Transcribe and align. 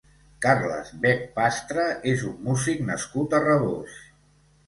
Carles 0.43 0.87
Bech 1.03 1.21
Pastra 1.35 1.85
és 2.13 2.25
un 2.29 2.41
músic 2.47 2.81
nascut 2.87 3.35
a 3.35 3.43
Rabós. 3.45 4.01